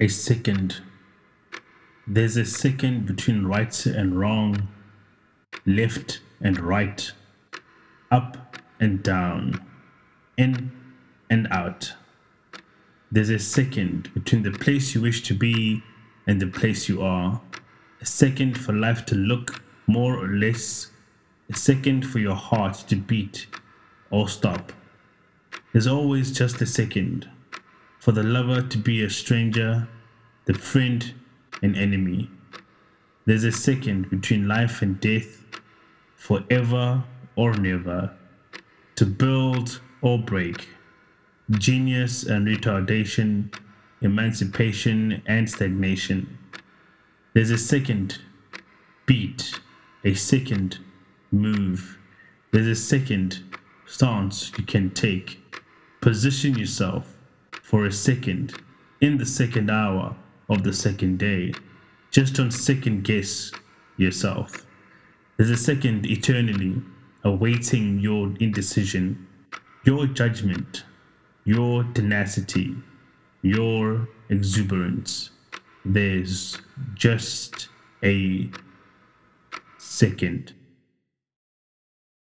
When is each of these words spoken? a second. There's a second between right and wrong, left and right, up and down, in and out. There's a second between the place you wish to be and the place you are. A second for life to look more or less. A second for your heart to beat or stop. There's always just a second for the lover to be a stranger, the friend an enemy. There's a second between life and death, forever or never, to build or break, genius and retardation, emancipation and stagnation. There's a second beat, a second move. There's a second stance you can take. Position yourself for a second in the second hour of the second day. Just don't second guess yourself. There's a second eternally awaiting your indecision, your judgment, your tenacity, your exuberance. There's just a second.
a 0.00 0.06
second. 0.06 0.80
There's 2.06 2.36
a 2.36 2.44
second 2.44 3.06
between 3.06 3.46
right 3.46 3.84
and 3.86 4.18
wrong, 4.18 4.68
left 5.66 6.20
and 6.40 6.60
right, 6.60 7.10
up 8.10 8.56
and 8.78 9.02
down, 9.02 9.64
in 10.36 10.70
and 11.28 11.48
out. 11.50 11.94
There's 13.10 13.30
a 13.30 13.40
second 13.40 14.14
between 14.14 14.44
the 14.44 14.52
place 14.52 14.94
you 14.94 15.02
wish 15.02 15.22
to 15.24 15.34
be 15.34 15.82
and 16.26 16.40
the 16.40 16.46
place 16.46 16.88
you 16.88 17.02
are. 17.02 17.40
A 18.00 18.06
second 18.06 18.56
for 18.56 18.72
life 18.72 19.04
to 19.06 19.16
look 19.16 19.62
more 19.88 20.16
or 20.16 20.28
less. 20.28 20.90
A 21.50 21.56
second 21.56 22.06
for 22.06 22.20
your 22.20 22.36
heart 22.36 22.84
to 22.88 22.96
beat 22.96 23.48
or 24.10 24.28
stop. 24.28 24.72
There's 25.72 25.86
always 25.86 26.30
just 26.30 26.60
a 26.60 26.66
second 26.66 27.28
for 27.98 28.12
the 28.12 28.22
lover 28.22 28.62
to 28.62 28.78
be 28.78 29.02
a 29.02 29.10
stranger, 29.10 29.88
the 30.48 30.54
friend 30.54 31.12
an 31.60 31.74
enemy. 31.76 32.30
There's 33.26 33.44
a 33.44 33.52
second 33.52 34.08
between 34.08 34.48
life 34.48 34.80
and 34.80 34.98
death, 34.98 35.44
forever 36.16 37.04
or 37.36 37.52
never, 37.52 38.16
to 38.96 39.04
build 39.04 39.82
or 40.00 40.18
break, 40.18 40.70
genius 41.50 42.22
and 42.22 42.46
retardation, 42.46 43.54
emancipation 44.00 45.22
and 45.26 45.50
stagnation. 45.50 46.38
There's 47.34 47.50
a 47.50 47.58
second 47.58 48.18
beat, 49.04 49.60
a 50.02 50.14
second 50.14 50.78
move. 51.30 51.98
There's 52.52 52.66
a 52.66 52.74
second 52.74 53.44
stance 53.84 54.50
you 54.56 54.64
can 54.64 54.92
take. 54.92 55.42
Position 56.00 56.58
yourself 56.58 57.18
for 57.52 57.84
a 57.84 57.92
second 57.92 58.54
in 59.02 59.18
the 59.18 59.26
second 59.26 59.70
hour 59.70 60.16
of 60.48 60.62
the 60.62 60.72
second 60.72 61.18
day. 61.18 61.52
Just 62.10 62.34
don't 62.34 62.50
second 62.50 63.04
guess 63.04 63.52
yourself. 63.96 64.66
There's 65.36 65.50
a 65.50 65.56
second 65.56 66.06
eternally 66.06 66.82
awaiting 67.24 67.98
your 68.00 68.34
indecision, 68.40 69.26
your 69.84 70.06
judgment, 70.06 70.84
your 71.44 71.84
tenacity, 71.94 72.74
your 73.42 74.08
exuberance. 74.30 75.30
There's 75.84 76.58
just 76.94 77.68
a 78.02 78.50
second. 79.78 80.54